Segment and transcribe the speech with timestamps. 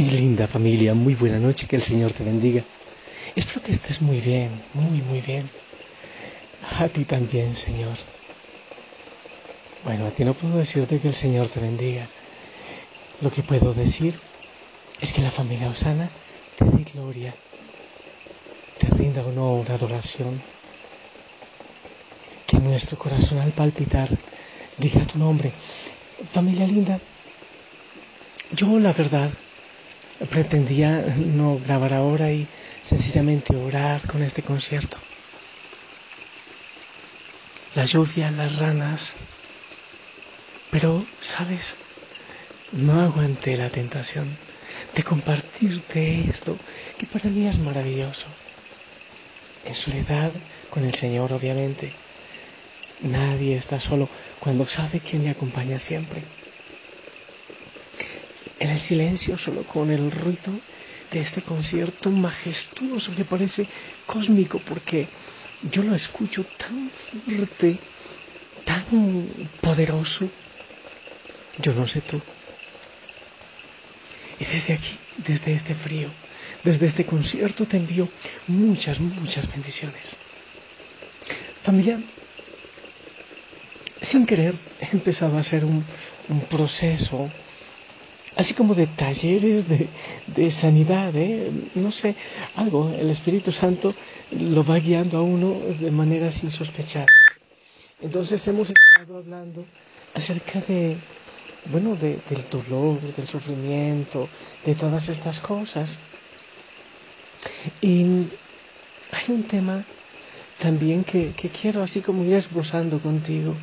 [0.00, 2.64] Mi linda familia, muy buena noche, que el Señor te bendiga.
[3.36, 5.50] Espero que estés muy bien, muy, muy bien.
[6.78, 7.98] A ti también, Señor.
[9.84, 12.08] Bueno, a ti no puedo decirte que el Señor te bendiga.
[13.20, 14.18] Lo que puedo decir
[15.02, 16.08] es que la familia Osana
[16.56, 17.34] te dé gloria,
[18.78, 20.40] te rinda honor, adoración.
[22.46, 24.08] Que nuestro corazón al palpitar
[24.78, 25.52] diga tu nombre.
[26.32, 26.98] Familia linda,
[28.52, 29.30] yo la verdad
[30.26, 32.46] pretendía no grabar ahora y
[32.84, 34.98] sencillamente orar con este concierto.
[37.74, 39.12] La lluvia, las ranas.
[40.70, 41.74] Pero, ¿sabes?
[42.72, 44.36] No aguanté la tentación
[44.94, 46.56] de compartirte esto,
[46.98, 48.26] que para mí es maravilloso.
[49.64, 50.32] En soledad
[50.70, 51.92] con el Señor, obviamente.
[53.00, 54.08] Nadie está solo
[54.40, 56.22] cuando sabe que me acompaña siempre
[58.60, 60.52] en el silencio, solo con el ruido
[61.10, 63.66] de este concierto majestuoso que parece
[64.06, 65.08] cósmico, porque
[65.72, 66.90] yo lo escucho tan
[67.24, 67.78] fuerte,
[68.64, 70.28] tan poderoso.
[71.58, 72.20] Yo no sé tú.
[74.38, 76.10] Y desde aquí, desde este frío,
[76.62, 78.08] desde este concierto te envío
[78.46, 80.16] muchas, muchas bendiciones.
[81.62, 82.00] Familia,
[84.02, 85.84] sin querer he empezado a hacer un,
[86.28, 87.30] un proceso
[88.36, 91.50] así como de talleres de, sanidad, ¿eh?
[91.74, 92.14] no sé,
[92.54, 93.94] algo, el Espíritu Santo
[94.30, 97.08] lo va guiando a uno de maneras insospechadas.
[98.00, 99.64] Entonces hemos estado hablando
[100.14, 100.96] acerca de,
[101.70, 102.20] bueno, del
[102.50, 104.28] dolor, del sufrimiento,
[104.64, 105.98] de todas estas cosas.
[107.82, 108.02] Y
[109.12, 109.84] hay un tema
[110.58, 113.54] también que, que quiero así como ir esbozando contigo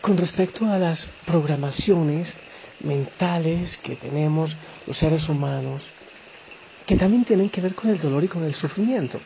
[0.00, 2.36] con respecto a las programaciones
[2.80, 4.54] mentales que tenemos
[4.86, 5.82] los seres humanos,
[6.86, 9.20] que también tienen que ver con el dolor y con el sufrimiento.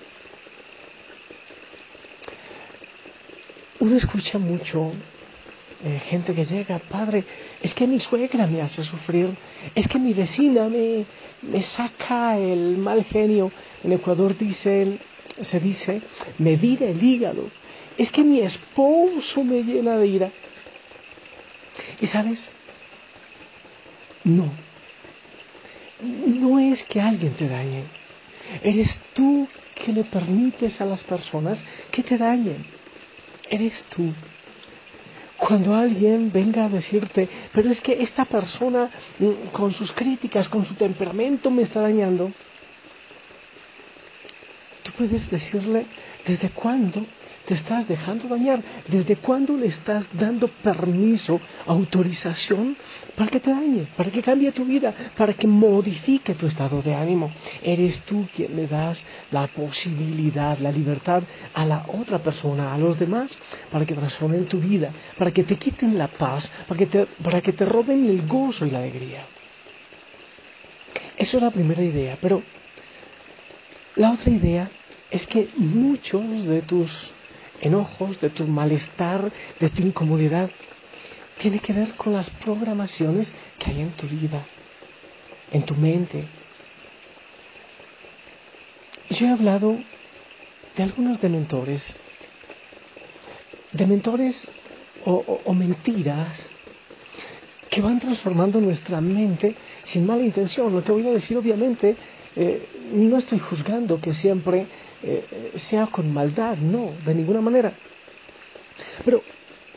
[3.81, 4.93] Uno escucha mucho
[5.85, 7.25] eh, gente que llega, padre,
[7.63, 9.37] es que mi suegra me hace sufrir,
[9.75, 11.05] es que mi vecina me,
[11.43, 13.53] me saca el mal genio.
[13.85, 14.99] En Ecuador dice,
[15.41, 16.03] se dice,
[16.39, 17.49] me vira el hígado,
[17.97, 20.33] es que mi esposo me llena de ira.
[22.01, 22.51] Y sabes,
[24.29, 24.51] no.
[26.03, 27.85] No es que alguien te dañe.
[28.63, 32.65] Eres tú que le permites a las personas que te dañen.
[33.51, 34.13] Eres tú.
[35.37, 40.65] Cuando alguien venga a decirte, pero es que esta persona mm, con sus críticas, con
[40.65, 42.33] su temperamento me está dañando,
[44.83, 45.87] tú puedes decirle
[46.27, 47.07] desde cuándo
[47.49, 48.63] te estás dejando dañar?
[48.89, 52.77] ¿Desde cuándo le estás dando permiso, autorización
[53.17, 56.95] para que te dañe, para que cambie tu vida, para que modifique tu estado de
[56.95, 57.33] ánimo?
[57.63, 61.23] Eres tú quien le das la posibilidad, la libertad
[61.55, 63.39] a la otra persona, a los demás,
[63.73, 67.41] para que transformen tu vida, para que te quiten la paz, para que te, para
[67.41, 69.25] que te roben el gozo y la alegría.
[71.17, 72.43] Eso es la primera idea, pero
[73.97, 74.71] la otra idea
[75.11, 77.13] es que muchos de tus
[77.61, 80.51] enojos, de tu malestar, de tu incomodidad,
[81.39, 84.45] tiene que ver con las programaciones que hay en tu vida,
[85.53, 86.27] en tu mente.
[89.11, 89.79] Yo he hablado
[90.77, 91.97] de algunos dementores,
[93.73, 94.47] dementores
[95.05, 96.51] o, mentiras
[97.71, 99.55] que van transformando nuestra mente
[99.85, 100.75] sin mala intención.
[100.75, 101.97] Lo que voy a decir, obviamente,
[102.37, 104.67] eh, no estoy juzgando que siempre
[105.03, 107.73] eh, sea con maldad, no, de ninguna manera.
[109.05, 109.23] Pero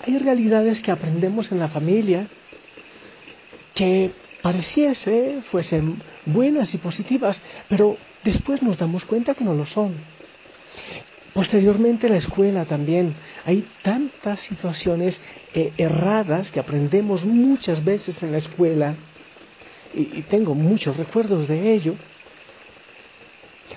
[0.06, 2.28] hay realidades que aprendemos en la familia
[3.74, 4.12] que
[4.42, 9.94] pareciese fuesen buenas y positivas, pero después nos damos cuenta que no lo son.
[11.34, 13.16] Posteriormente la escuela también.
[13.46, 15.22] Hay tantas situaciones
[15.54, 18.96] eh, erradas que aprendemos muchas veces en la escuela
[19.94, 21.96] y tengo muchos recuerdos de ello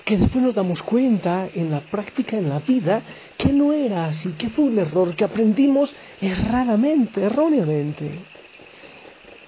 [0.03, 3.01] que después nos damos cuenta en la práctica, en la vida,
[3.37, 8.09] que no era así, que fue un error, que aprendimos erradamente, erróneamente.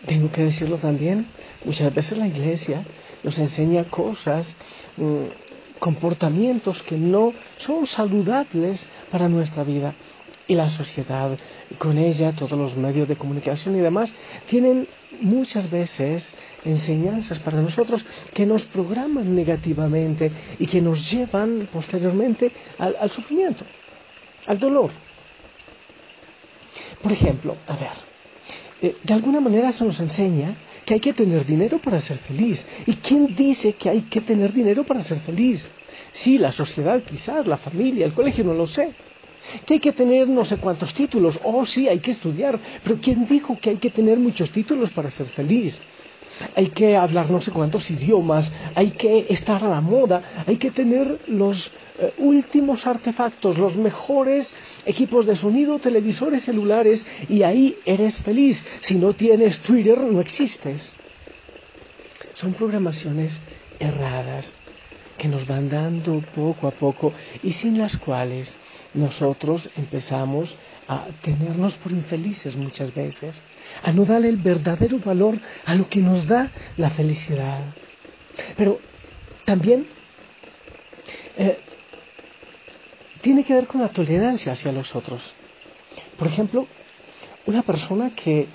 [0.05, 1.27] Tengo que decirlo también,
[1.65, 2.83] muchas veces la iglesia
[3.23, 4.55] nos enseña cosas,
[4.95, 9.93] mm, comportamientos que no son saludables para nuestra vida.
[10.47, 11.37] Y la sociedad,
[11.77, 14.15] con ella, todos los medios de comunicación y demás,
[14.49, 14.87] tienen
[15.21, 16.33] muchas veces
[16.63, 23.65] enseñanzas para nosotros que nos programan negativamente y que nos llevan posteriormente al, sufrimiento,
[24.45, 24.91] al dolor.
[27.01, 27.91] Por ejemplo, a ver,
[28.81, 30.55] eh, de alguna manera se nos enseña
[30.85, 32.65] que hay que tener dinero para ser feliz.
[32.85, 35.69] ¿Y quién dice que hay que tener dinero para ser feliz?
[36.13, 38.93] Sí, la sociedad quizás, la familia, el colegio, no lo sé.
[39.65, 41.39] Que hay que tener no sé cuántos títulos.
[41.43, 42.59] Oh, sí, hay que estudiar.
[42.83, 45.79] Pero ¿quién dijo que hay que tener muchos títulos para ser feliz?
[46.55, 50.71] hay que hablar no sé cuántos idiomas, hay que estar a la moda, hay que
[50.71, 54.53] tener los eh, últimos artefactos, los mejores
[54.85, 58.63] equipos de sonido, televisores celulares y ahí eres feliz.
[58.81, 60.93] Si no tienes Twitter no existes.
[62.33, 63.41] Son programaciones
[63.79, 64.55] erradas
[65.17, 68.57] que nos van dando poco a poco y sin las cuales
[68.97, 70.55] nosotros empezamos
[70.87, 73.41] a tenernos por infelices muchas veces,
[73.83, 77.61] a no darle el verdadero valor a lo que nos da la felicidad.
[78.55, 78.79] Pero
[79.45, 79.87] también
[81.37, 81.59] eh,
[83.21, 85.21] tiene que ver con la tolerancia hacia los otros.
[86.17, 86.67] Por ejemplo,
[87.45, 88.47] una persona que,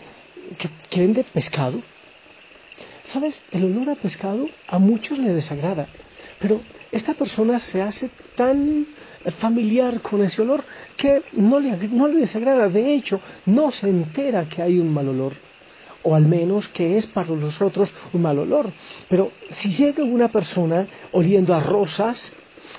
[0.59, 1.81] que, que vende pescado,
[3.05, 3.45] ¿sabes?
[3.53, 5.89] El olor a pescado a muchos le desagrada,
[6.39, 8.87] pero esta persona se hace tan
[9.39, 10.65] familiar con ese olor
[10.97, 12.69] que no le, no le desagrada.
[12.69, 15.33] De hecho, no se entera que hay un mal olor
[16.05, 18.71] o al menos que es para los otros un mal olor.
[19.09, 22.33] Pero si llega una persona oliendo a rosas,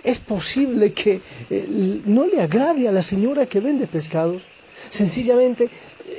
[0.04, 4.42] es posible que eh, no le agrade a la señora que vende pescados.
[4.90, 5.70] Sencillamente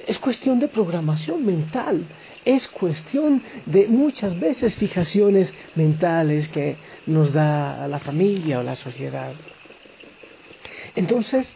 [0.06, 2.04] es cuestión de programación mental,
[2.44, 6.76] es cuestión de muchas veces fijaciones mentales que
[7.06, 9.32] nos da la familia o la sociedad.
[10.94, 11.54] Entonces,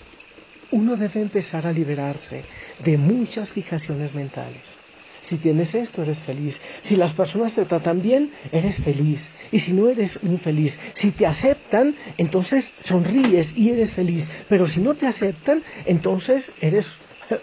[0.70, 2.44] uno debe empezar a liberarse
[2.84, 4.78] de muchas fijaciones mentales.
[5.22, 6.58] Si tienes esto, eres feliz.
[6.82, 9.30] Si las personas te tratan bien, eres feliz.
[9.52, 14.30] Y si no eres infeliz, si te aceptan, entonces sonríes y eres feliz.
[14.48, 16.86] Pero si no te aceptan, entonces eres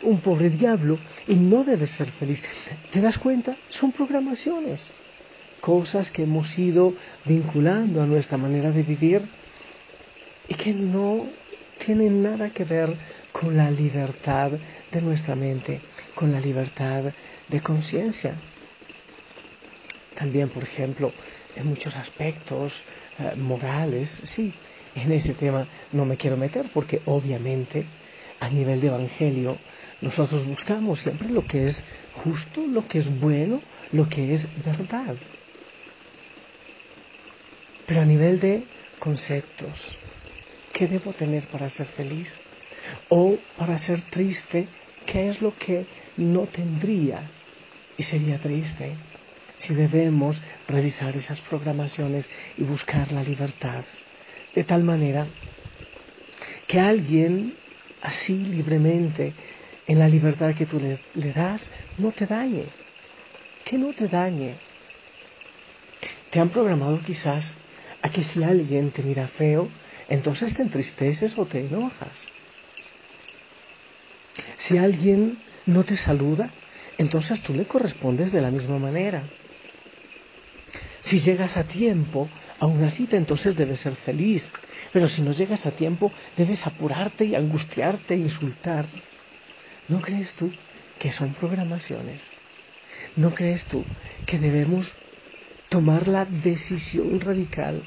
[0.04, 0.98] un pobre diablo
[1.28, 2.42] y no debes ser feliz.
[2.92, 3.56] ¿Te das cuenta?
[3.70, 4.94] Son programaciones.
[5.62, 6.94] Cosas que hemos ido
[7.26, 9.28] vinculando a nuestra manera de vivir
[10.48, 11.26] y que no
[11.80, 12.96] tiene nada que ver
[13.32, 14.52] con la libertad
[14.92, 15.82] de nuestra mente,
[16.14, 17.04] con la libertad
[17.48, 18.36] de conciencia.
[20.16, 21.12] También, por ejemplo,
[21.56, 22.74] en muchos aspectos
[23.20, 24.54] eh, morales, sí,
[24.96, 27.86] en ese tema no me quiero meter porque obviamente
[28.40, 29.58] a nivel de evangelio
[30.06, 31.84] nosotros buscamos siempre lo que es
[32.24, 33.62] justo, lo que es bueno,
[33.92, 35.16] lo que es verdad.
[37.86, 38.64] Pero a nivel de
[39.00, 39.98] conceptos,
[40.76, 42.38] ¿Qué debo tener para ser feliz?
[43.08, 44.68] O para ser triste,
[45.06, 45.86] ¿qué es lo que
[46.18, 47.32] no tendría?
[47.98, 48.92] Y sería triste
[49.56, 53.86] si debemos revisar esas programaciones y buscar la libertad.
[54.54, 55.28] De tal manera
[56.68, 57.54] que alguien
[58.02, 59.32] así libremente,
[59.88, 62.66] en la libertad que tú le, das, no te dañe.
[63.64, 64.56] Que no te dañe.
[66.32, 67.54] Te han programado quizás
[68.02, 69.70] a que si alguien te mira feo,
[70.10, 72.30] entonces te entristeces o te enojas.
[74.58, 76.50] Si alguien no te saluda,
[76.98, 79.24] entonces tú le correspondes de la misma manera.
[81.02, 82.30] Si llegas a tiempo
[82.60, 84.50] a una cita, entonces debes ser feliz.
[84.92, 88.86] Pero si no llegas a tiempo, debes apurarte y angustiarte e insultar.
[89.88, 90.52] ¿No crees tú
[91.00, 92.30] que son programaciones?
[93.16, 93.86] ¿No crees tú
[94.26, 94.94] que debemos
[95.70, 97.84] tomar la decisión radical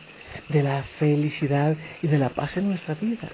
[0.48, 3.28] de la felicidad y de la paz en nuestra vida.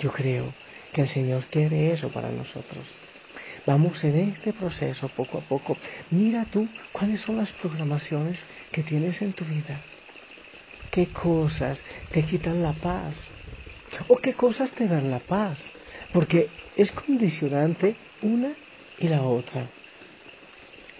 [0.00, 0.52] Yo creo
[0.92, 2.86] que el Señor quiere eso para nosotros.
[3.66, 5.76] Vamos en este proceso poco a poco.
[6.10, 9.80] Mira tú cuáles son las programaciones que tienes en tu vida.
[10.90, 13.30] ¿Qué cosas te quitan la paz?
[14.08, 15.72] ¿O qué cosas te dan la paz?
[16.12, 18.52] Porque es condicionante una
[18.98, 19.68] y la otra.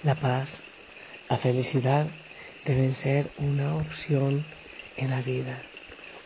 [0.02, 0.61] La paz,
[1.28, 2.07] la felicidad
[2.64, 4.45] deben ser una opción
[4.97, 5.62] en la vida,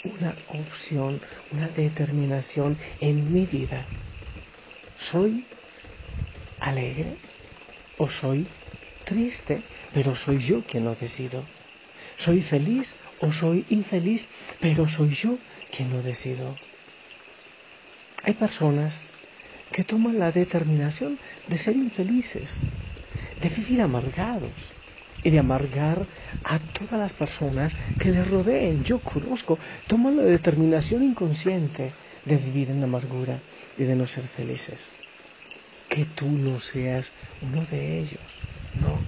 [0.05, 3.87] una opción, una determinación en mi vida.
[4.99, 5.45] ¿Soy
[6.59, 7.17] alegre
[7.99, 8.47] o soy
[9.05, 9.63] triste?
[9.95, 11.45] Pero soy yo quien lo decido.
[12.19, 14.27] ¿Soy feliz o soy infeliz?
[14.61, 15.39] Pero soy yo
[15.71, 16.57] quien lo decido.
[18.23, 19.03] Hay personas
[19.73, 22.55] que toman la determinación de ser infelices,
[23.41, 24.53] de vivir amargados,
[25.23, 26.07] y de amargar
[26.45, 28.85] a todas las personas que le rodeen.
[28.85, 31.93] Yo conozco, toman la determinación inconsciente
[32.25, 33.39] de vivir en amargura
[33.77, 34.91] y de no ser felices.
[35.89, 37.11] Que tú no seas
[37.43, 38.21] uno de ellos,
[38.81, 38.99] no,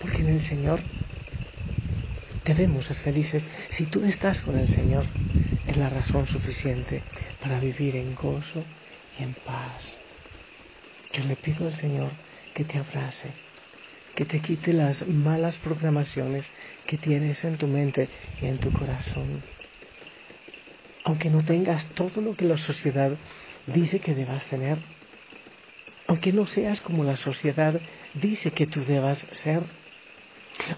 [0.00, 0.80] porque en el Señor
[2.44, 3.48] debemos ser felices.
[3.70, 5.06] Si tú estás con el Señor,
[5.66, 7.02] es la razón suficiente
[7.40, 8.64] para vivir en gozo
[9.18, 9.96] y en paz.
[11.12, 12.10] Yo le pido al Señor
[12.54, 13.44] que te abrace
[14.14, 16.50] que te quite las malas programaciones
[16.86, 18.08] que tienes en tu mente
[18.40, 19.42] y en tu corazón.
[21.04, 23.12] Aunque no tengas todo lo que la sociedad
[23.66, 24.78] dice que debas tener,
[26.06, 27.80] aunque no seas como la sociedad
[28.14, 29.62] dice que tú debas ser,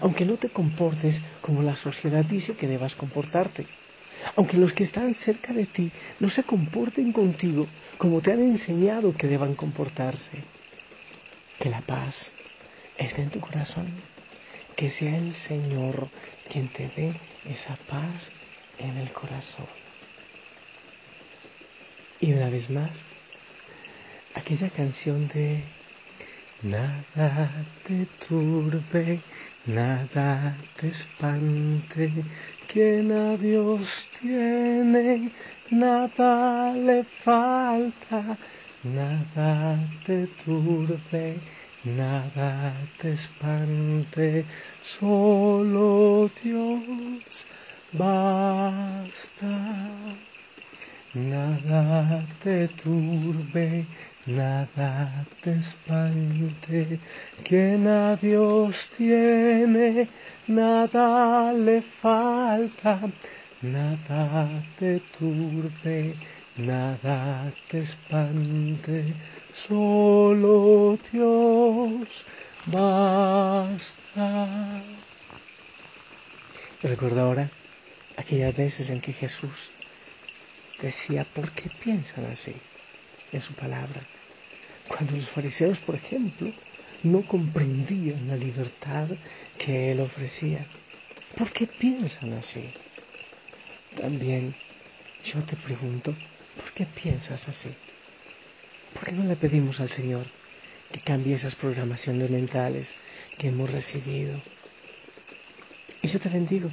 [0.01, 3.65] aunque no te comportes como la sociedad dice que debas comportarte,
[4.35, 7.67] aunque los que están cerca de ti no se comporten contigo
[7.97, 10.43] como te han enseñado que deban comportarse,
[11.59, 12.31] que la paz
[12.97, 13.87] esté en tu corazón,
[14.75, 16.09] que sea el Señor
[16.49, 17.13] quien te dé
[17.45, 18.31] esa paz
[18.79, 19.67] en el corazón.
[22.19, 22.91] Y una vez más,
[24.33, 25.63] aquella canción de
[26.63, 27.51] Nada
[27.85, 29.21] te turbe,
[29.67, 32.11] nada te espante,
[32.67, 35.31] quien a Dios tiene,
[35.69, 38.37] nada le falta,
[38.83, 41.39] nada te turbe,
[41.83, 44.45] nada te espante,
[44.99, 46.81] solo Dios
[47.93, 49.47] basta.
[51.13, 53.85] Nada te turbe,
[54.27, 56.99] nada te espante,
[57.45, 60.09] quien a Dios tiene,
[60.47, 62.99] nada le falta,
[63.61, 66.15] nada te turbe,
[66.57, 69.13] nada te espante,
[69.53, 72.25] solo Dios
[72.65, 74.81] basta.
[76.83, 77.49] Recuerdo ahora
[78.17, 79.71] aquellas veces en que Jesús
[80.81, 82.53] decía, ¿por qué piensan así?
[83.31, 84.01] En su palabra.
[84.87, 86.51] Cuando los fariseos, por ejemplo,
[87.03, 89.09] no comprendían la libertad
[89.57, 90.65] que él ofrecía.
[91.37, 92.63] ¿Por qué piensan así?
[93.99, 94.55] También
[95.23, 96.15] yo te pregunto,
[96.55, 97.69] ¿por qué piensas así?
[98.93, 100.25] ¿Por qué no le pedimos al Señor
[100.91, 102.87] que cambie esas programaciones mentales
[103.37, 104.41] que hemos recibido?
[106.01, 106.71] Y yo te bendigo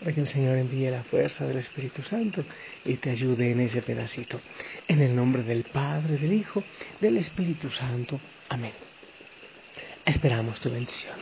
[0.00, 2.42] para que el Señor envíe la fuerza del Espíritu Santo
[2.84, 4.40] y te ayude en ese pedacito.
[4.88, 6.64] En el nombre del Padre, del Hijo,
[7.00, 8.18] del Espíritu Santo.
[8.48, 8.72] Amén.
[10.06, 11.16] Esperamos tu bendición.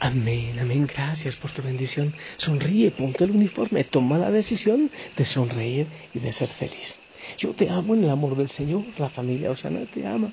[0.00, 0.86] Amén, amén.
[0.86, 2.14] Gracias por tu bendición.
[2.36, 6.98] Sonríe, ponte el uniforme, toma la decisión de sonreír y de ser feliz.
[7.36, 10.32] Yo te amo en el amor del Señor, la familia Osana te ama.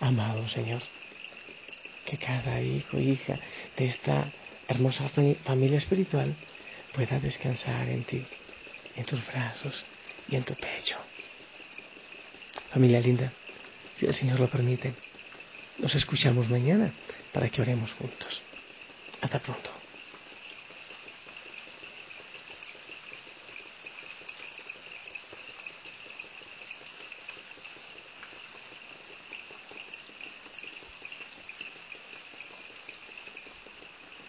[0.00, 0.82] Amado Señor,
[2.04, 3.38] que cada hijo, hija
[3.76, 4.32] de esta
[4.68, 5.08] hermosa
[5.44, 6.34] familia espiritual
[6.92, 8.24] pueda descansar en ti,
[8.96, 9.84] en tus brazos
[10.28, 10.96] y en tu pecho.
[12.72, 13.32] Familia linda,
[13.98, 14.94] si el Señor lo permite,
[15.78, 16.92] nos escuchamos mañana
[17.32, 18.42] para que oremos juntos.
[19.20, 19.75] Hasta pronto.